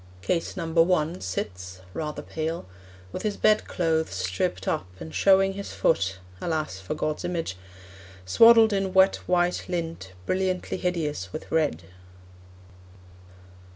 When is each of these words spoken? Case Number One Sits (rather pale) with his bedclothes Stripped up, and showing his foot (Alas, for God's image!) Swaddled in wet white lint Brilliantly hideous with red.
Case 0.23 0.57
Number 0.57 0.81
One 0.81 1.21
Sits 1.21 1.79
(rather 1.93 2.23
pale) 2.23 2.65
with 3.11 3.21
his 3.21 3.37
bedclothes 3.37 4.09
Stripped 4.15 4.67
up, 4.67 4.87
and 4.99 5.13
showing 5.13 5.53
his 5.53 5.73
foot 5.73 6.17
(Alas, 6.41 6.79
for 6.79 6.95
God's 6.95 7.23
image!) 7.23 7.55
Swaddled 8.25 8.73
in 8.73 8.95
wet 8.95 9.17
white 9.27 9.65
lint 9.69 10.13
Brilliantly 10.25 10.77
hideous 10.77 11.31
with 11.31 11.51
red. 11.51 11.83